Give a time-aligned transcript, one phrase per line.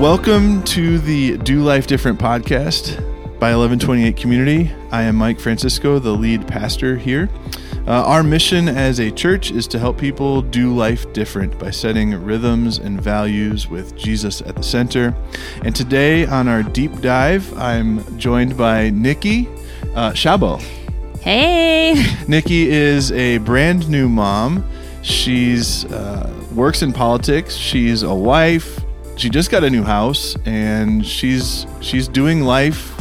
[0.00, 2.96] Welcome to the Do Life Different podcast
[3.38, 4.72] by 1128 Community.
[4.90, 7.28] I am Mike Francisco, the lead pastor here.
[7.86, 12.14] Uh, our mission as a church is to help people do life different by setting
[12.14, 15.14] rhythms and values with Jesus at the center.
[15.64, 19.48] And today on our deep dive, I'm joined by Nikki
[19.94, 20.62] uh, Shabo.
[21.20, 22.06] Hey.
[22.26, 24.64] Nikki is a brand new mom.
[25.02, 27.54] She's uh, works in politics.
[27.54, 28.80] She's a wife.
[29.20, 32.98] She just got a new house, and she's she's doing life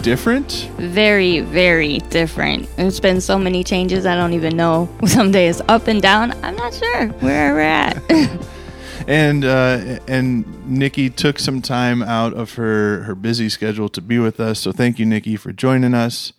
[0.00, 0.70] different.
[0.78, 2.68] Very, very different.
[2.78, 4.06] It's been so many changes.
[4.06, 4.88] I don't even know.
[5.04, 6.30] Some days up and down.
[6.44, 8.00] I'm not sure where we're at.
[9.08, 14.20] and uh, and Nikki took some time out of her her busy schedule to be
[14.20, 14.60] with us.
[14.60, 16.32] So thank you, Nikki, for joining us.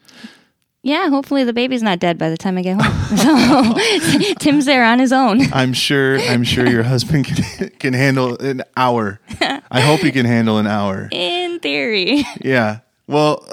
[0.86, 2.94] Yeah, hopefully the baby's not dead by the time I get home.
[3.14, 5.42] So Tim's there on his own.
[5.54, 6.20] I'm sure.
[6.20, 9.20] I'm sure your husband can can handle an hour.
[9.72, 11.10] I hope he can handle an hour.
[11.12, 12.26] In theory.
[12.42, 12.80] Yeah.
[13.08, 13.48] Well,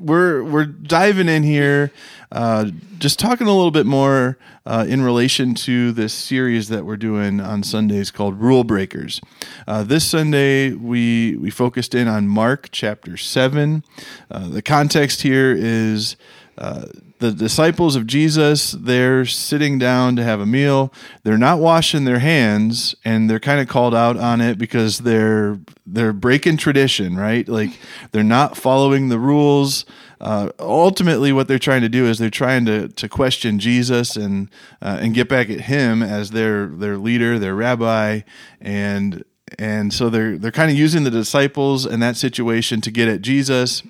[0.00, 1.92] we're we're diving in here,
[2.32, 6.96] uh, just talking a little bit more uh, in relation to this series that we're
[6.96, 9.20] doing on Sundays called Rule Breakers.
[9.68, 13.84] Uh, this Sunday we we focused in on Mark chapter seven.
[14.30, 16.16] Uh, the context here is
[16.56, 20.92] the disciples of Jesus, they're sitting down to have a meal.
[21.22, 25.58] They're not washing their hands, and they're kind of called out on it because they're
[25.86, 27.48] they're breaking tradition, right?
[27.48, 27.78] Like
[28.10, 29.86] they're not following the rules.
[30.20, 34.48] Uh, ultimately, what they're trying to do is they're trying to to question Jesus and
[34.82, 38.20] uh, and get back at him as their their leader, their rabbi,
[38.60, 39.24] and
[39.58, 43.22] and so they're they're kind of using the disciples in that situation to get at
[43.22, 43.82] Jesus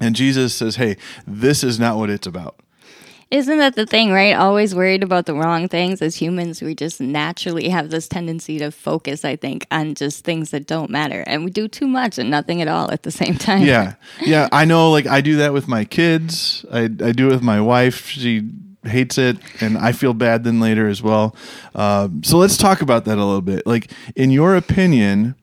[0.00, 2.56] and Jesus says, Hey, this is not what it's about.
[3.28, 4.34] Isn't that the thing, right?
[4.34, 6.00] Always worried about the wrong things.
[6.00, 10.52] As humans, we just naturally have this tendency to focus, I think, on just things
[10.52, 11.24] that don't matter.
[11.26, 13.62] And we do too much and nothing at all at the same time.
[13.62, 13.94] Yeah.
[14.20, 14.48] Yeah.
[14.52, 17.60] I know, like, I do that with my kids, I, I do it with my
[17.60, 18.06] wife.
[18.06, 18.48] She
[18.84, 21.34] hates it, and I feel bad then later as well.
[21.74, 23.66] Uh, so let's talk about that a little bit.
[23.66, 25.34] Like, in your opinion,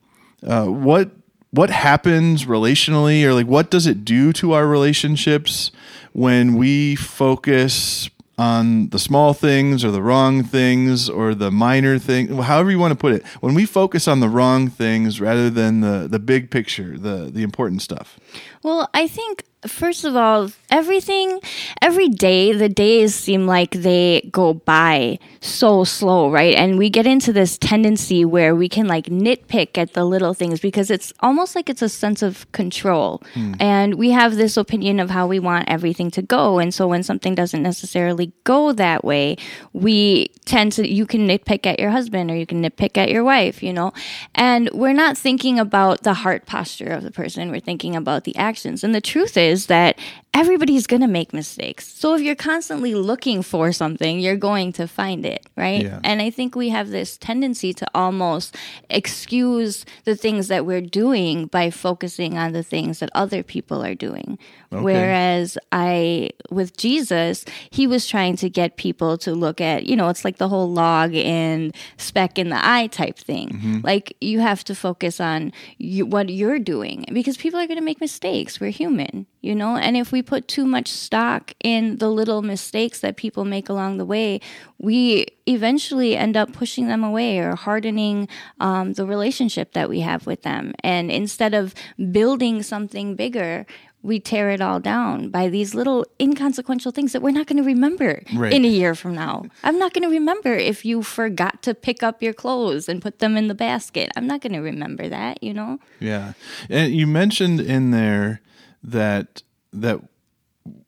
[0.42, 1.10] uh, what
[1.54, 5.70] what happens relationally or like what does it do to our relationships
[6.12, 12.26] when we focus on the small things or the wrong things or the minor thing
[12.42, 15.80] however you want to put it when we focus on the wrong things rather than
[15.80, 18.18] the the big picture the the important stuff
[18.64, 21.40] well i think first of all, everything,
[21.80, 26.54] every day, the days seem like they go by so slow, right?
[26.54, 30.60] And we get into this tendency where we can like nitpick at the little things
[30.60, 33.22] because it's almost like it's a sense of control.
[33.34, 33.54] Hmm.
[33.60, 36.58] And we have this opinion of how we want everything to go.
[36.58, 39.36] And so when something doesn't necessarily go that way,
[39.72, 43.24] we tend to, you can nitpick at your husband or you can nitpick at your
[43.24, 43.92] wife, you know?
[44.34, 48.36] And we're not thinking about the heart posture of the person, we're thinking about the
[48.54, 48.84] actions.
[48.84, 49.98] And the truth is, is that
[50.34, 51.86] everybody's going to make mistakes.
[51.86, 55.82] So if you're constantly looking for something, you're going to find it, right?
[55.82, 56.00] Yeah.
[56.02, 58.56] And I think we have this tendency to almost
[58.90, 63.94] excuse the things that we're doing by focusing on the things that other people are
[63.94, 64.38] doing.
[64.72, 64.82] Okay.
[64.82, 70.08] Whereas I, with Jesus, he was trying to get people to look at, you know,
[70.08, 73.50] it's like the whole log and speck in the eye type thing.
[73.50, 73.80] Mm-hmm.
[73.84, 77.84] Like you have to focus on you, what you're doing because people are going to
[77.84, 78.58] make mistakes.
[78.58, 79.76] We're human, you know?
[79.76, 83.98] And if we put too much stock in the little mistakes that people make along
[83.98, 84.40] the way,
[84.78, 88.28] we eventually end up pushing them away or hardening
[88.60, 90.74] um, the relationship that we have with them.
[90.82, 91.74] And instead of
[92.10, 93.66] building something bigger,
[94.04, 97.62] we tear it all down by these little inconsequential things that we're not going to
[97.62, 98.52] remember right.
[98.52, 99.46] in a year from now.
[99.62, 103.20] I'm not going to remember if you forgot to pick up your clothes and put
[103.20, 104.10] them in the basket.
[104.14, 105.78] I'm not going to remember that, you know?
[106.00, 106.34] Yeah.
[106.68, 108.42] And you mentioned in there
[108.84, 110.00] that that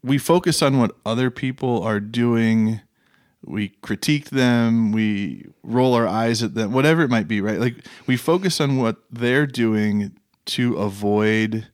[0.03, 2.81] we focus on what other people are doing.
[3.45, 4.93] We critique them.
[4.93, 7.59] We roll our eyes at them whatever it might be right?
[7.61, 7.77] Like
[8.07, 10.17] we focus on what they're doing
[10.47, 11.67] to avoid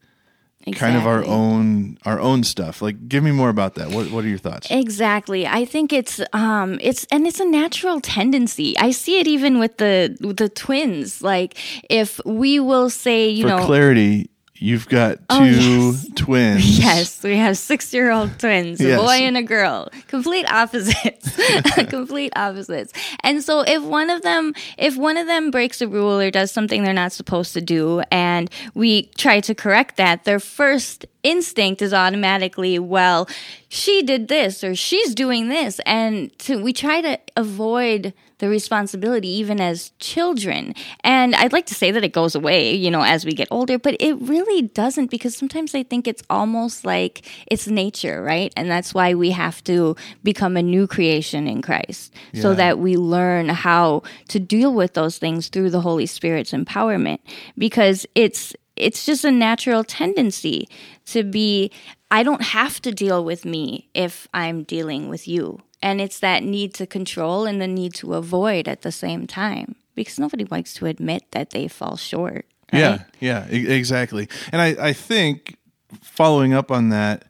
[0.65, 0.79] Exactly.
[0.79, 2.81] kind of our own our own stuff.
[2.83, 3.91] Like give me more about that.
[3.91, 4.69] What what are your thoughts?
[4.71, 5.45] Exactly.
[5.47, 8.79] I think it's um it's and it's a natural tendency.
[8.79, 11.21] I see it even with the with the twins.
[11.21, 11.57] Like
[11.91, 14.31] if we will say you For know clarity
[14.63, 16.09] You've got oh, two oh, yes.
[16.15, 16.79] twins.
[16.79, 19.01] Yes, we have six year old twins, a yes.
[19.01, 19.89] boy and a girl.
[20.07, 21.37] Complete opposites.
[21.89, 22.93] Complete opposites.
[23.25, 26.53] And so if one of them if one of them breaks a rule or does
[26.53, 31.83] something they're not supposed to do and we try to correct that, their first instinct
[31.83, 33.29] is automatically, well,
[33.75, 35.81] she did this or she's doing this.
[35.87, 40.75] And to, we try to avoid the responsibility even as children.
[41.05, 43.79] And i'd like to say that it goes away you know as we get older
[43.79, 48.53] but it really doesn't because sometimes i think it's almost like it's nature right?
[48.57, 52.97] And that's why we have to become a new creation in christ so that we
[52.97, 57.21] learn how to deal with those things through the holy spirit's empowerment.
[57.57, 60.69] Because it's it's just a natural tendency
[61.07, 61.71] to be
[62.13, 65.61] I don't have to deal with me if I'm dealing with you.
[65.81, 69.77] And it's that need to control and the need to avoid at the same time
[69.95, 72.45] because nobody likes to admit that they fall short.
[72.71, 72.79] right?
[72.79, 74.29] Yeah, yeah, e- exactly.
[74.53, 75.57] And I, I think
[76.03, 77.25] following up on that,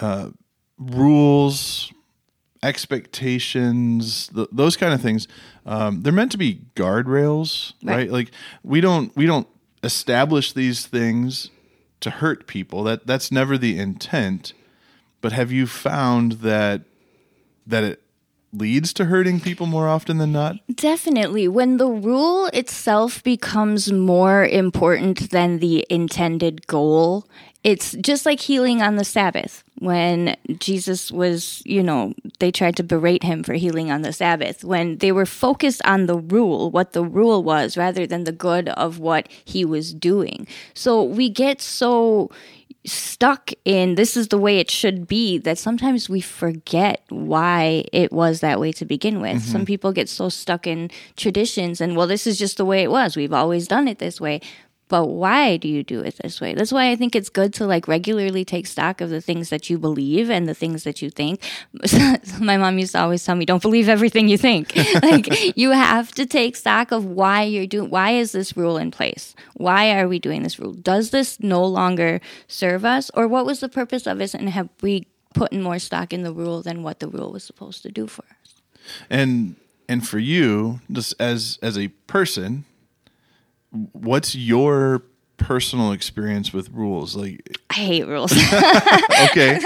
[0.00, 0.30] uh,
[0.78, 1.92] rules,
[2.62, 5.26] expectations, th- those kind of things,
[5.66, 7.96] um, they're meant to be guardrails, right.
[7.96, 8.10] Right.
[8.10, 8.30] Like
[8.62, 9.48] we don't we don't
[9.82, 11.50] establish these things
[12.04, 12.84] to hurt people.
[12.84, 14.52] That that's never the intent.
[15.20, 16.82] But have you found that
[17.66, 18.02] that it
[18.52, 20.56] leads to hurting people more often than not?
[20.72, 21.48] Definitely.
[21.48, 27.26] When the rule itself becomes more important than the intended goal,
[27.64, 29.64] it's just like healing on the Sabbath.
[29.78, 34.62] When Jesus was, you know, they tried to berate him for healing on the Sabbath,
[34.62, 38.68] when they were focused on the rule, what the rule was, rather than the good
[38.70, 40.46] of what he was doing.
[40.74, 42.30] So we get so
[42.86, 48.12] stuck in this is the way it should be that sometimes we forget why it
[48.12, 49.38] was that way to begin with.
[49.38, 49.52] Mm-hmm.
[49.52, 52.90] Some people get so stuck in traditions and well this is just the way it
[52.90, 53.16] was.
[53.16, 54.42] We've always done it this way.
[54.94, 56.54] But why do you do it this way?
[56.54, 59.68] That's why I think it's good to like regularly take stock of the things that
[59.68, 61.40] you believe and the things that you think.
[62.40, 66.12] My mom used to always tell me, "Don't believe everything you think." like you have
[66.12, 67.90] to take stock of why you're doing.
[67.90, 69.34] Why is this rule in place?
[69.54, 70.74] Why are we doing this rule?
[70.74, 74.32] Does this no longer serve us, or what was the purpose of it?
[74.32, 77.82] And have we put more stock in the rule than what the rule was supposed
[77.82, 78.62] to do for us?
[79.10, 79.56] and
[79.88, 82.64] and for you just as as a person
[83.92, 85.02] what's your
[85.36, 88.32] personal experience with rules like I hate rules.
[89.30, 89.58] okay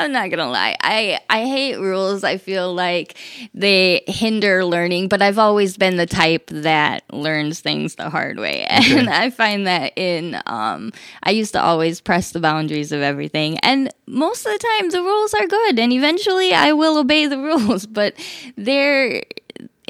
[0.00, 0.76] I'm not gonna lie.
[0.80, 2.24] I I hate rules.
[2.24, 3.16] I feel like
[3.54, 8.64] they hinder learning, but I've always been the type that learns things the hard way,
[8.68, 10.92] and I find that in um,
[11.22, 15.02] I used to always press the boundaries of everything, and most of the time the
[15.02, 18.14] rules are good, and eventually I will obey the rules, but
[18.56, 19.22] they're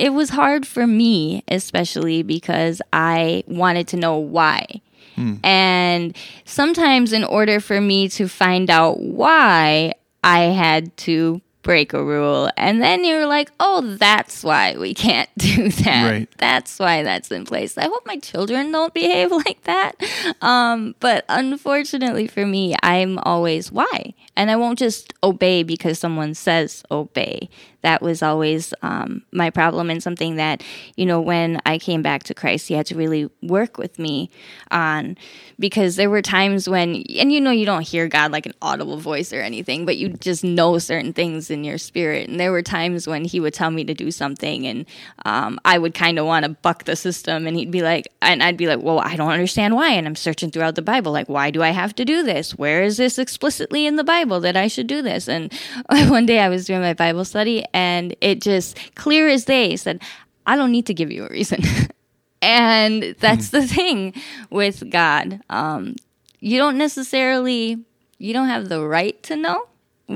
[0.00, 4.80] it was hard for me, especially because I wanted to know why.
[5.14, 5.34] Hmm.
[5.44, 6.16] And
[6.46, 9.92] sometimes, in order for me to find out why,
[10.24, 12.50] I had to break a rule.
[12.56, 16.10] And then you're like, oh, that's why we can't do that.
[16.10, 16.28] Right.
[16.38, 17.76] That's why that's in place.
[17.76, 19.96] I hope my children don't behave like that.
[20.40, 24.14] Um, but unfortunately for me, I'm always why.
[24.36, 27.50] And I won't just obey because someone says obey.
[27.82, 30.62] That was always um, my problem, and something that,
[30.96, 34.30] you know, when I came back to Christ, he had to really work with me
[34.70, 35.16] on
[35.58, 38.98] because there were times when, and you know, you don't hear God like an audible
[38.98, 42.28] voice or anything, but you just know certain things in your spirit.
[42.28, 44.86] And there were times when he would tell me to do something, and
[45.24, 48.42] um, I would kind of want to buck the system, and he'd be like, and
[48.42, 49.90] I'd be like, well, I don't understand why.
[49.90, 52.56] And I'm searching throughout the Bible, like, why do I have to do this?
[52.56, 55.28] Where is this explicitly in the Bible that I should do this?
[55.28, 55.52] And
[56.08, 60.00] one day I was doing my Bible study, and it just clear as day said,
[60.46, 61.62] I don't need to give you a reason.
[62.42, 64.14] and that's the thing
[64.50, 65.40] with God.
[65.50, 65.96] Um,
[66.40, 67.84] you don't necessarily,
[68.18, 69.66] you don't have the right to know.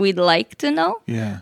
[0.01, 1.01] We'd like to know.
[1.07, 1.39] yeah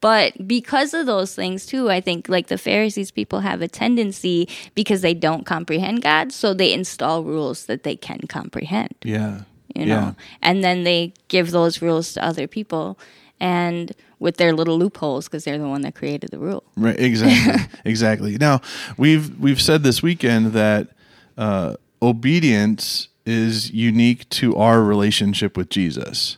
[0.00, 4.48] But because of those things too, I think like the Pharisees people have a tendency
[4.74, 9.42] because they don't comprehend God, so they install rules that they can comprehend, yeah
[9.74, 9.94] you know.
[9.94, 12.98] yeah And then they give those rules to other people
[13.40, 16.62] and with their little loopholes because they're the one that created the rule.
[16.76, 18.36] Right, exactly, exactly.
[18.38, 18.60] Now
[18.96, 20.88] we've we've said this weekend that
[21.36, 26.36] uh, obedience is unique to our relationship with Jesus,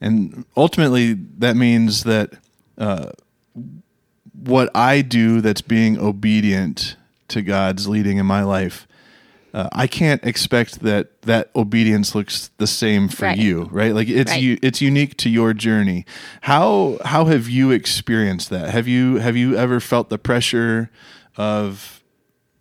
[0.00, 2.32] and ultimately that means that
[2.78, 3.10] uh,
[4.32, 6.96] what I do that's being obedient
[7.28, 8.86] to God's leading in my life.
[9.54, 13.38] Uh, I can't expect that that obedience looks the same for Right.
[13.38, 13.94] you, right?
[13.94, 14.58] Like it's Right.
[14.62, 16.04] it's unique to your journey.
[16.42, 18.68] How how have you experienced that?
[18.70, 20.90] Have you have you ever felt the pressure
[21.38, 22.02] of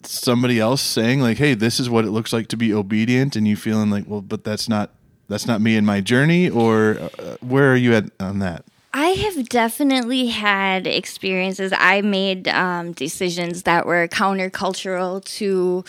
[0.04, 3.46] somebody else saying like, "Hey, this is what it looks like to be obedient," and
[3.46, 4.92] you feeling like, "Well, but that's not
[5.28, 8.66] that's not me in my journey," or uh, where are you at on that?
[8.94, 11.74] I have definitely had experiences.
[11.76, 15.84] I made um, decisions that were countercultural to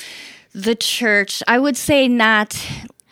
[0.52, 1.40] the church.
[1.46, 2.60] I would say not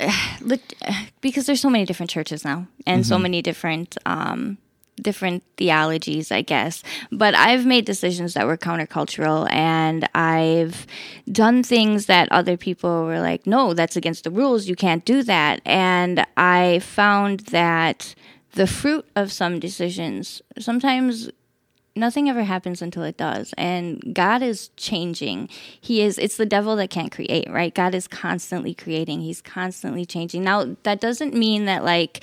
[1.21, 4.59] because there's so many different churches now and so many different um,
[5.01, 6.83] different theologies, I guess.
[7.11, 10.87] But I've made decisions that were countercultural and I've
[11.31, 14.67] done things that other people were like, no, that's against the rules.
[14.67, 15.61] You can't do that.
[15.65, 18.15] And I found that
[18.53, 21.31] the fruit of some decisions sometimes
[21.97, 23.55] nothing ever happens until it does.
[23.57, 25.49] And god is changing.
[25.81, 27.75] He is it's the devil that can't create right?
[27.75, 29.21] God is constantly creating.
[29.21, 30.43] He's constantly changing.
[30.43, 32.23] Now that doesn't mean that like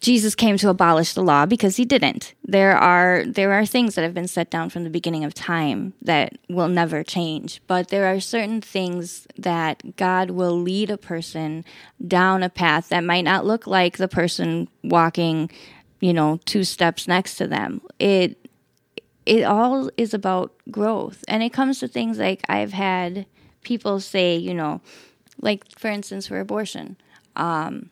[0.00, 2.34] jesus came to abolish the law because he didn't.
[2.44, 5.94] There are there are things that have been set down from the beginning of time
[6.02, 7.62] that will never change.
[7.66, 11.64] But there are certain things that god will lead a person
[12.06, 15.50] down a path that might not look like the person walking
[16.00, 17.80] you know two steps next to them.
[17.98, 18.41] It
[19.26, 21.24] it all is about growth.
[21.28, 23.26] And it comes to things like I've had
[23.62, 24.80] people say, you know,
[25.40, 26.96] like for instance, for abortion.
[27.36, 27.90] Um,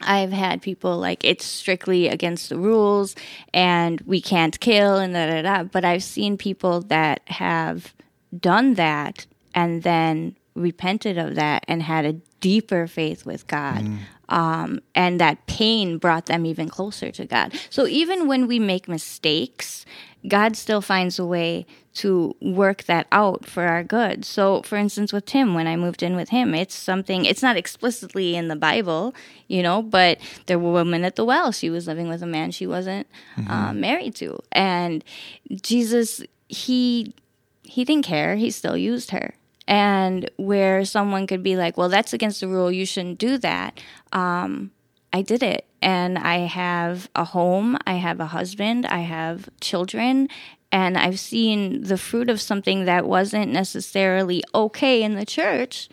[0.00, 3.16] I've had people like it's strictly against the rules
[3.52, 5.62] and we can't kill and da da da.
[5.64, 7.92] But I've seen people that have
[8.38, 13.82] done that and then repented of that and had a deeper faith with God.
[13.82, 13.98] Mm.
[14.28, 17.54] Um, and that pain brought them even closer to God.
[17.70, 19.86] So even when we make mistakes,
[20.26, 24.24] God still finds a way to work that out for our good.
[24.24, 27.56] So, for instance, with Tim, when I moved in with him, it's something, it's not
[27.56, 29.14] explicitly in the Bible,
[29.46, 31.50] you know, but there were women at the well.
[31.52, 33.50] She was living with a man she wasn't mm-hmm.
[33.50, 34.40] uh, married to.
[34.52, 35.02] And
[35.50, 37.14] Jesus, he,
[37.62, 38.36] he didn't care.
[38.36, 39.34] He still used her.
[39.68, 42.72] And where someone could be like, well, that's against the rule.
[42.72, 43.78] You shouldn't do that.
[44.12, 44.70] Um,
[45.12, 45.66] I did it.
[45.80, 50.28] And I have a home, I have a husband, I have children,
[50.72, 55.88] and I've seen the fruit of something that wasn't necessarily okay in the church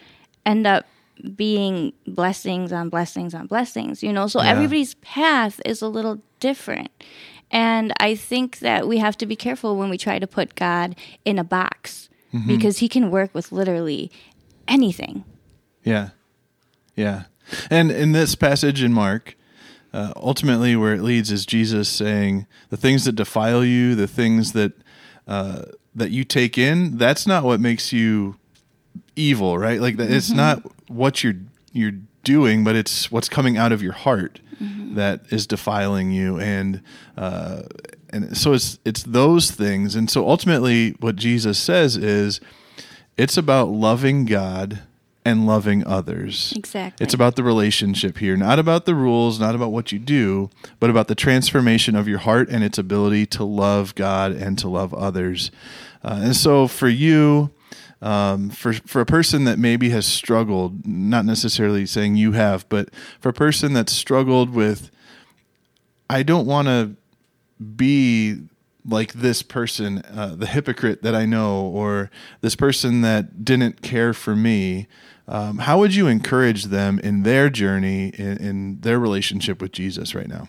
[0.45, 0.85] end up
[1.35, 4.27] being blessings on blessings on blessings, you know?
[4.27, 4.49] So yeah.
[4.49, 6.89] everybody's path is a little different.
[7.51, 10.95] And I think that we have to be careful when we try to put God
[11.23, 12.47] in a box mm-hmm.
[12.47, 14.11] because he can work with literally
[14.67, 15.23] anything.
[15.83, 16.09] Yeah.
[16.95, 17.23] Yeah.
[17.69, 19.35] And in this passage in Mark,
[19.93, 24.51] uh, ultimately where it leads is Jesus saying, "The things that defile you, the things
[24.53, 24.73] that
[25.27, 25.63] uh,
[25.93, 28.35] that you take in, that's not what makes you
[29.15, 29.79] evil, right?
[29.79, 30.11] Like mm-hmm.
[30.11, 31.37] it's not what you're
[31.71, 34.95] you're doing, but it's what's coming out of your heart mm-hmm.
[34.95, 36.81] that is defiling you, and
[37.15, 37.61] uh,
[38.15, 42.39] and so it's it's those things, and so ultimately, what Jesus says is,
[43.17, 44.81] it's about loving God
[45.25, 46.53] and loving others.
[46.55, 47.03] Exactly.
[47.03, 50.91] It's about the relationship here, not about the rules, not about what you do, but
[50.91, 54.93] about the transformation of your heart and its ability to love God and to love
[54.93, 55.49] others.
[56.03, 57.49] Uh, and so for you,
[58.01, 62.93] um, for for a person that maybe has struggled, not necessarily saying you have, but
[63.19, 64.91] for a person that's struggled with,
[66.09, 66.95] I don't want to
[67.75, 68.41] be
[68.87, 74.13] like this person, uh, the hypocrite that I know, or this person that didn't care
[74.13, 74.87] for me.
[75.27, 80.13] Um, how would you encourage them in their journey in, in their relationship with Jesus
[80.13, 80.47] right now?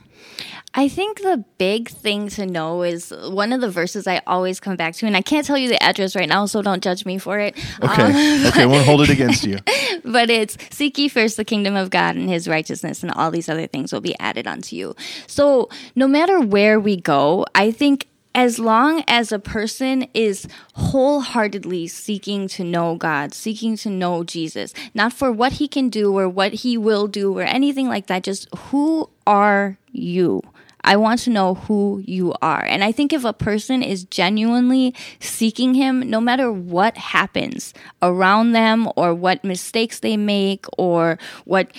[0.78, 4.76] I think the big thing to know is one of the verses I always come
[4.76, 7.16] back to, and I can't tell you the address right now, so don't judge me
[7.16, 7.56] for it.
[7.82, 9.58] Okay, um, okay, won't hold it against you.
[10.06, 13.48] But it's seek ye first the kingdom of God and His righteousness, and all these
[13.48, 14.94] other things will be added unto you.
[15.26, 21.86] So no matter where we go, I think as long as a person is wholeheartedly
[21.86, 26.28] seeking to know God, seeking to know Jesus, not for what he can do or
[26.28, 30.42] what he will do or anything like that, just who are you?
[30.86, 32.64] I want to know who you are.
[32.64, 38.52] And I think if a person is genuinely seeking him, no matter what happens around
[38.52, 41.72] them or what mistakes they make or what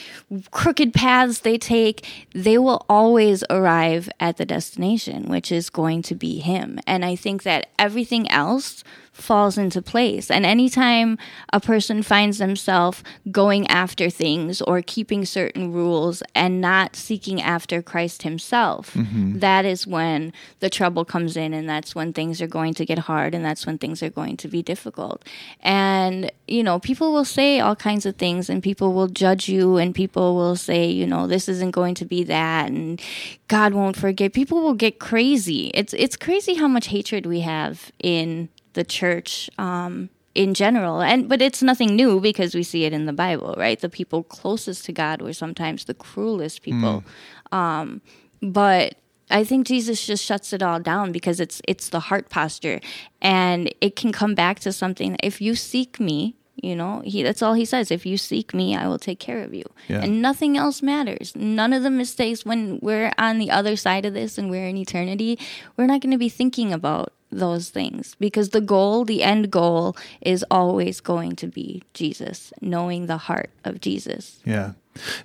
[0.52, 6.14] crooked paths they take, they will always arrive at the destination, which is going to
[6.14, 6.80] be him.
[6.86, 8.84] And I think that everything else
[9.18, 10.30] falls into place.
[10.30, 11.18] And anytime
[11.52, 17.82] a person finds themselves going after things or keeping certain rules and not seeking after
[17.82, 19.40] Christ Himself, mm-hmm.
[19.40, 23.00] that is when the trouble comes in, and that's when things are going to get
[23.00, 25.26] hard, and that's when things are going to be difficult.
[25.62, 29.78] And, you know, people will say all kinds of things, and people will judge you,
[29.78, 33.02] and people will say, you know, this isn't going to be that, and
[33.48, 34.34] God won't forgive.
[34.34, 35.72] People will get crazy.
[35.74, 41.02] It's, it's crazy how much hatred we have in the church um, in general.
[41.02, 43.80] And but it's nothing new because we see it in the Bible, right?
[43.82, 47.04] The people closest to God were sometimes the cruelest people.
[47.52, 47.58] Mm.
[47.58, 48.02] Um,
[48.42, 48.96] but
[49.30, 52.80] I think Jesus just shuts it all down because it's it's the heart posture,
[53.20, 55.18] and it can come back to something.
[55.24, 57.92] If you seek me You know, he that's all he says.
[57.92, 59.64] If you seek me, I will take care of you.
[59.88, 60.02] Yeah.
[60.02, 61.36] And nothing else matters.
[61.36, 64.78] None of the mistakes when we're on the other side of this and we're in
[64.78, 65.38] eternity,
[65.76, 69.96] we're not going to be thinking about those things because the goal, the end goal
[70.22, 74.40] is always going to be Jesus, knowing the heart of Jesus.
[74.46, 74.74] Yeah.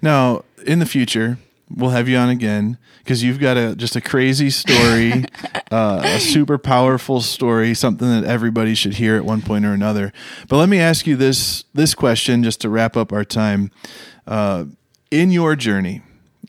[0.01, 1.39] Now, in the future,
[1.75, 5.25] we'll have you on again because you've got a just a crazy story,
[5.71, 10.13] uh, a super powerful story, something that everybody should hear at one point or another.
[10.49, 13.71] But let me ask you this this question just to wrap up our time.
[14.27, 14.67] Uh,
[15.11, 16.01] in your journey,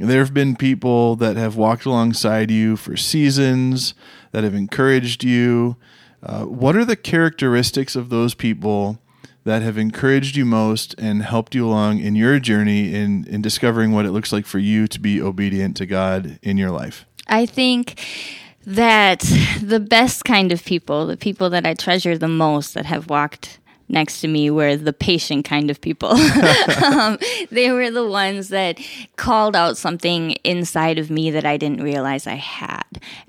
[0.10, 3.93] there have been people that have walked alongside you for seasons
[4.31, 5.77] that have encouraged you.
[6.22, 9.00] Uh, what are the characteristics of those people
[9.43, 13.91] that have encouraged you most and helped you along in your journey in, in discovering
[13.91, 17.05] what it looks like for you to be obedient to God in your life?
[17.27, 18.01] I think
[18.65, 19.19] that
[19.62, 23.60] the best kind of people, the people that I treasure the most that have walked
[23.93, 26.09] next to me were the patient kind of people.
[26.83, 27.17] um,
[27.51, 28.79] they were the ones that
[29.15, 32.83] called out something inside of me that I didn't realize I had.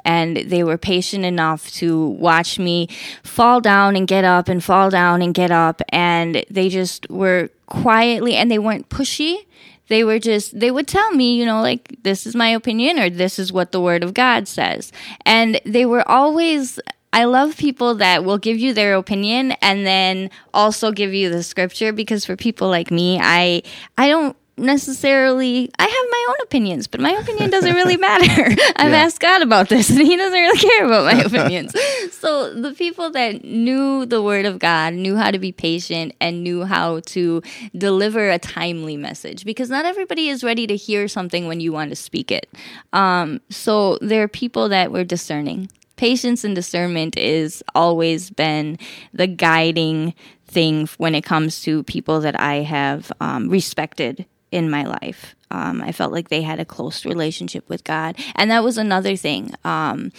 [0.05, 2.89] And they were patient enough to watch me
[3.23, 5.81] fall down and get up and fall down and get up.
[5.91, 9.45] And they just were quietly, and they weren't pushy
[9.89, 13.11] they were just they would tell me you know like this is my opinion or
[13.11, 14.91] this is what the word of god says
[15.27, 16.81] and they were always
[17.15, 21.43] I love people that will give you their opinion and then also give you the
[21.43, 23.63] scripture because for people like me, I
[23.97, 28.43] I don't necessarily I have my own opinions, but my opinion doesn't really matter.
[28.77, 29.05] I've Yeah.
[29.05, 31.73] asked God about this and he doesn't really care about my opinions.
[32.13, 36.43] so the people that knew the word of God, knew how to be patient and
[36.43, 37.43] knew how to
[37.77, 41.91] deliver a timely message because not everybody is ready to hear something when you want
[41.91, 42.47] to speak it.
[42.93, 48.79] Um, so there are people that were discerning patience and discernment is always been
[49.13, 50.15] the guiding
[50.47, 55.35] thing when it comes to people that I have um, respected in my life.
[55.51, 59.17] Um, I felt like they had a close relationship with God, and that was another
[59.17, 59.53] thing.
[59.65, 60.13] Um,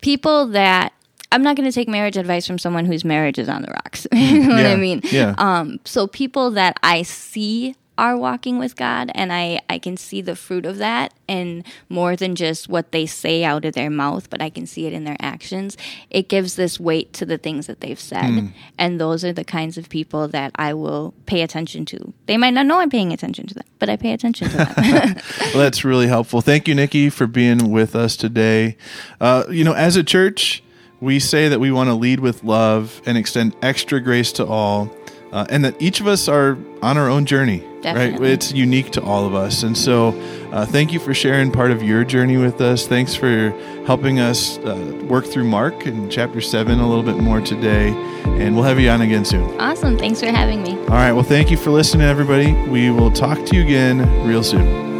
[0.00, 0.92] people that
[1.32, 4.06] I'm not going to take marriage advice from someone whose marriage is on the rocks.
[4.12, 5.00] you know what I mean?
[5.04, 5.34] yeah.
[5.38, 10.22] Um, so people that I see are walking with God and I, I can see
[10.22, 14.30] the fruit of that and more than just what they say out of their mouth,
[14.30, 15.76] but I can see it in their actions.
[16.10, 18.30] It gives this weight to the things that they've said.
[18.30, 18.46] Hmm.
[18.78, 22.12] And those are the kinds of people that I will pay attention to.
[22.26, 25.16] They might not know I'm paying attention to them, but I pay attention to them.
[25.52, 26.40] Well, that's really helpful.
[26.40, 28.76] Thank you, Nikki, for being with us today.
[29.20, 30.62] Uh, you know, as a church,
[31.00, 34.86] we say that we want to lead with love and extend extra grace to all,
[35.32, 37.64] uh, and that each of us are on our own journey.
[37.84, 38.20] Right?
[38.30, 39.64] It's unique to all of us.
[39.64, 40.10] And so,
[40.52, 42.86] uh, thank you for sharing part of your journey with us.
[42.86, 43.50] Thanks for
[43.86, 47.88] helping us uh, work through Mark in chapter 7 a little bit more today.
[48.24, 49.60] And we'll have you on again soon.
[49.60, 49.98] awesome.
[49.98, 50.78] Thanks for having me.
[50.82, 51.12] All right.
[51.12, 52.52] Well, thank you for listening, everybody.
[52.68, 54.91] We will talk to you again real soon.